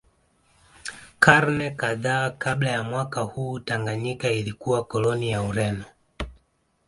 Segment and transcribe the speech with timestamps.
[1.19, 5.85] Karne kadhaa kabla ya mwaka huu Tanganyika ilikuwa koloni ya Ureno